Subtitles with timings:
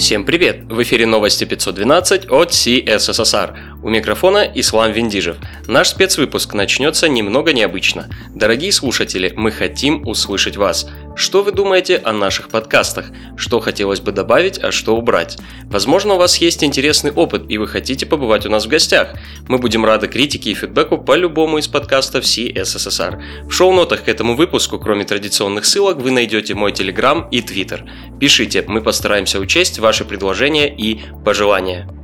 [0.00, 0.62] Всем привет!
[0.62, 3.54] В эфире новости 512 от CSSR.
[3.82, 5.36] У микрофона Ислам Виндижев.
[5.66, 8.08] Наш спецвыпуск начнется немного необычно.
[8.34, 10.88] Дорогие слушатели, мы хотим услышать вас.
[11.20, 13.04] Что вы думаете о наших подкастах?
[13.36, 15.36] Что хотелось бы добавить, а что убрать?
[15.64, 19.10] Возможно, у вас есть интересный опыт и вы хотите побывать у нас в гостях.
[19.46, 23.44] Мы будем рады критике и фидбэку по любому из подкастов CSSR.
[23.44, 27.84] В шоу-нотах к этому выпуску, кроме традиционных ссылок, вы найдете мой телеграм и твиттер.
[28.18, 31.99] Пишите, мы постараемся учесть ваши предложения и пожелания.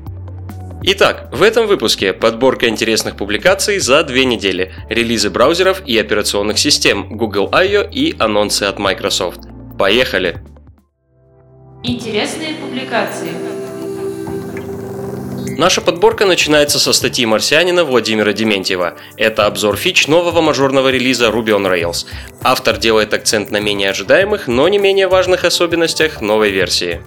[0.89, 7.17] Итак, в этом выпуске подборка интересных публикаций за две недели, релизы браузеров и операционных систем
[7.17, 7.83] Google I.O.
[7.91, 9.41] и анонсы от Microsoft.
[9.77, 10.37] Поехали!
[11.83, 13.33] Интересные публикации.
[15.59, 18.95] Наша подборка начинается со статьи марсианина Владимира Дементьева.
[19.17, 22.07] Это обзор фич нового мажорного релиза Ruby on Rails.
[22.43, 27.01] Автор делает акцент на менее ожидаемых, но не менее важных особенностях новой версии.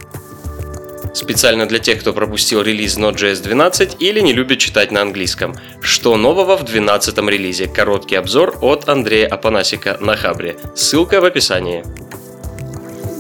[1.20, 5.54] Специально для тех, кто пропустил релиз Node.js 12 или не любит читать на английском.
[5.82, 7.68] Что нового в 12 релизе?
[7.68, 10.56] Короткий обзор от Андрея Апанасика на Хабре.
[10.78, 11.84] Ссылка в описании.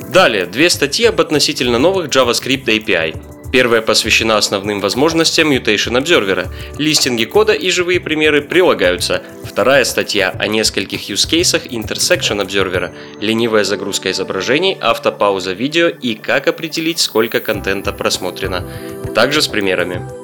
[0.08, 3.29] Далее, две статьи об относительно новых JavaScript API.
[3.52, 6.48] Первая посвящена основным возможностям Mutation Observer.
[6.78, 9.24] Листинги кода и живые примеры прилагаются.
[9.44, 12.94] Вторая статья о нескольких use кейсах Intersection Observer.
[13.20, 18.70] Ленивая загрузка изображений, автопауза видео и как определить, сколько контента просмотрено.
[19.16, 20.19] Также с примерами.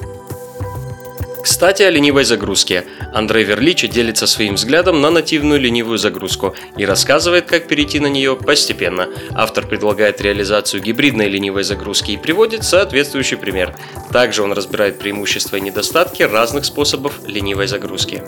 [1.46, 2.86] Кстати, о ленивой загрузке.
[3.14, 8.36] Андрей Верличи делится своим взглядом на нативную ленивую загрузку и рассказывает, как перейти на нее
[8.36, 9.10] постепенно.
[9.30, 13.76] Автор предлагает реализацию гибридной ленивой загрузки и приводит соответствующий пример.
[14.12, 18.24] Также он разбирает преимущества и недостатки разных способов ленивой загрузки.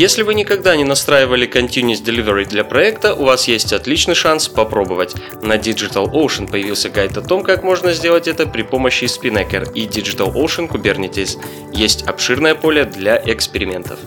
[0.00, 5.14] Если вы никогда не настраивали Continuous Delivery для проекта, у вас есть отличный шанс попробовать.
[5.42, 10.70] На DigitalOcean появился гайд о том, как можно сделать это при помощи Spinnaker и DigitalOcean
[10.70, 11.38] Kubernetes.
[11.74, 13.98] Есть обширное поле для экспериментов.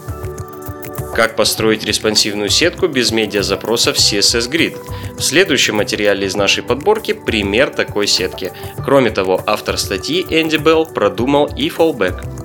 [1.16, 4.76] Как построить респонсивную сетку без медиа-запросов CSS Grid?
[5.16, 8.52] В следующем материале из нашей подборки пример такой сетки.
[8.84, 12.43] Кроме того, автор статьи Энди Белл продумал и fallback.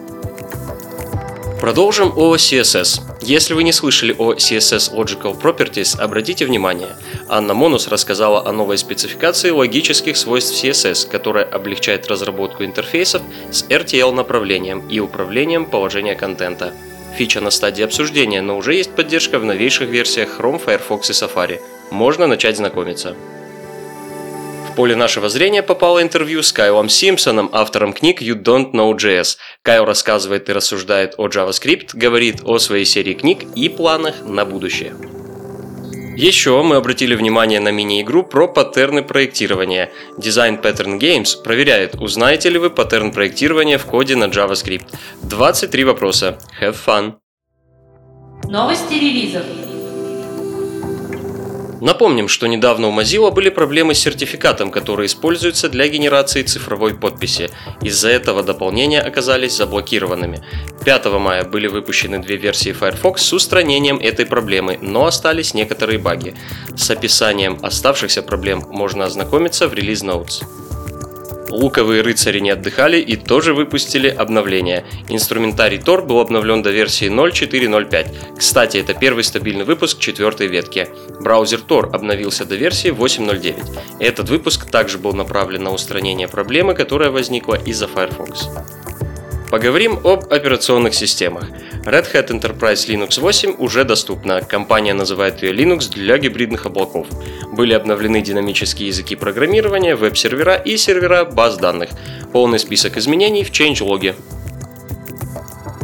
[1.61, 3.01] Продолжим о CSS.
[3.21, 6.91] Если вы не слышали о CSS Logical Properties, обратите внимание.
[7.29, 14.13] Анна Монус рассказала о новой спецификации логических свойств CSS, которая облегчает разработку интерфейсов с RTL
[14.13, 16.73] направлением и управлением положения контента.
[17.17, 21.61] Фича на стадии обсуждения, но уже есть поддержка в новейших версиях Chrome, Firefox и Safari.
[21.91, 23.17] Можно начать знакомиться
[24.79, 29.37] поле нашего зрения попало интервью с Кайлом Симпсоном, автором книг You Don't Know JS.
[29.63, 34.95] Кайл рассказывает и рассуждает о JavaScript, говорит о своей серии книг и планах на будущее.
[36.17, 39.91] Еще мы обратили внимание на мини-игру про паттерны проектирования.
[40.17, 44.87] Design Pattern Games проверяет, узнаете ли вы паттерн проектирования в коде на JavaScript.
[45.25, 46.39] 23 вопроса.
[46.63, 47.15] Have fun!
[48.45, 49.43] Новости релизов.
[51.81, 57.51] Напомним, что недавно у Mozilla были проблемы с сертификатом, который используется для генерации цифровой подписи.
[57.83, 60.43] Из-за этого дополнения оказались заблокированными.
[60.85, 66.35] 5 мая были выпущены две версии Firefox с устранением этой проблемы, но остались некоторые баги.
[66.77, 70.43] С описанием оставшихся проблем можно ознакомиться в Release Notes.
[71.51, 74.85] Луковые рыцари не отдыхали и тоже выпустили обновление.
[75.09, 78.39] Инструментарий Tor был обновлен до версии 0.4.0.5.
[78.39, 80.89] Кстати, это первый стабильный выпуск четвертой ветки.
[81.21, 83.79] Браузер Tor обновился до версии 8.0.9.
[84.01, 88.49] Этот выпуск также был направлен на устранение проблемы, которая возникла из-за Firefox.
[89.51, 91.49] Поговорим об операционных системах.
[91.85, 94.43] Red Hat Enterprise Linux 8 уже доступна.
[94.43, 97.07] Компания называет ее Linux для гибридных облаков.
[97.51, 101.89] Были обновлены динамические языки программирования, веб-сервера и сервера баз данных.
[102.31, 104.15] Полный список изменений в changelog.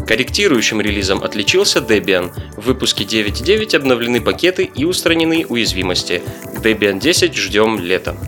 [0.06, 2.32] Корректирующим релизом отличился Debian.
[2.58, 6.20] В выпуске 9.9 обновлены пакеты и устранены уязвимости.
[6.62, 8.18] Debian 10 ждем летом.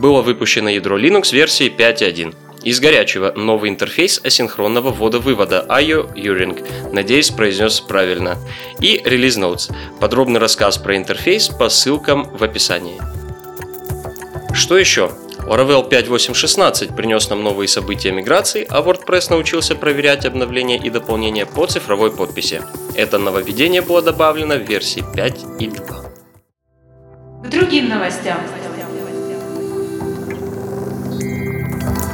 [0.00, 2.34] Было выпущено ядро Linux версии 5.1.
[2.62, 6.92] Из горячего новый интерфейс асинхронного ввода-вывода IO Uring.
[6.92, 8.36] Надеюсь, произнес правильно.
[8.80, 9.72] И Release Notes.
[10.00, 13.00] Подробный рассказ про интерфейс по ссылкам в описании.
[14.52, 15.12] Что еще?
[15.46, 21.66] Laravel 5.8.16 принес нам новые события миграции, а WordPress научился проверять обновления и дополнения по
[21.66, 22.62] цифровой подписи.
[22.96, 26.06] Это нововведение было добавлено в версии 5.2.
[27.44, 28.38] К другим новостям.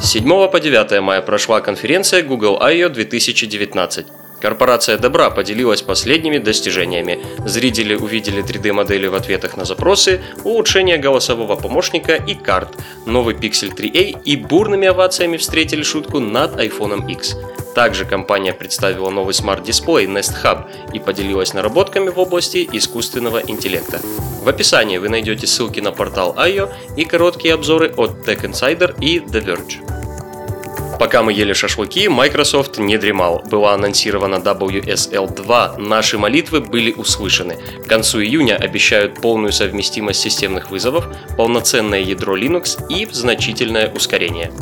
[0.02, 4.06] 7 по 9 мая прошла конференция Google I/O 2019.
[4.40, 7.20] Корпорация Добра поделилась последними достижениями.
[7.46, 12.70] Зрители увидели 3D-модели в ответах на запросы, улучшение голосового помощника и карт,
[13.06, 17.36] новый Pixel 3a и бурными овациями встретили шутку над iPhone X.
[17.76, 24.00] Также компания представила новый смарт-дисплей Nest Hub и поделилась наработками в области искусственного интеллекта.
[24.42, 29.20] В описании вы найдете ссылки на портал IO и короткие обзоры от Tech Insider и
[29.20, 29.91] The Verge.
[31.02, 33.42] Пока мы ели шашлыки, Microsoft не дремал.
[33.50, 37.58] Была анонсирована WSL 2, наши молитвы были услышаны.
[37.84, 44.52] К концу июня обещают полную совместимость системных вызовов, полноценное ядро Linux и значительное ускорение.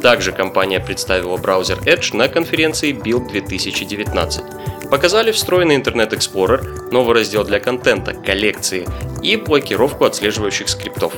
[0.00, 4.90] Также компания представила браузер Edge на конференции Build 2019.
[4.90, 8.88] Показали встроенный Internet Explorer, новый раздел для контента, коллекции
[9.22, 11.12] и блокировку отслеживающих скриптов.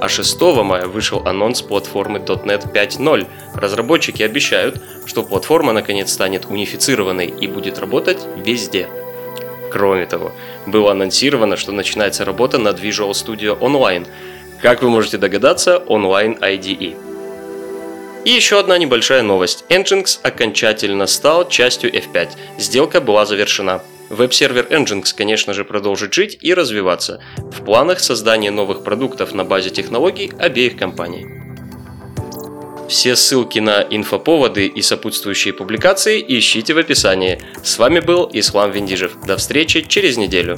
[0.00, 3.26] А 6 мая вышел анонс платформы .NET 5.0.
[3.54, 8.88] Разработчики обещают, что платформа наконец станет унифицированной и будет работать везде.
[9.72, 10.32] Кроме того,
[10.66, 14.06] было анонсировано, что начинается работа над Visual Studio Online.
[14.62, 16.96] Как вы можете догадаться, онлайн IDE.
[18.24, 19.64] И еще одна небольшая новость.
[19.68, 22.30] Nginx окончательно стал частью F5.
[22.58, 23.82] Сделка была завершена.
[24.08, 27.20] Веб-сервер Nginx, конечно же, продолжит жить и развиваться.
[27.36, 31.26] В планах создания новых продуктов на базе технологий обеих компаний.
[32.88, 37.38] Все ссылки на инфоповоды и сопутствующие публикации ищите в описании.
[37.62, 39.20] С вами был Ислам Виндижев.
[39.26, 40.56] До встречи через неделю.